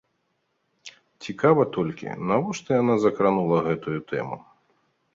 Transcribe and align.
Цікава 1.25 1.67
толькі, 1.77 2.11
навошта 2.33 2.69
яна 2.83 2.99
закранула 3.07 3.57
гэтую 3.71 3.99
тэму. 4.13 4.37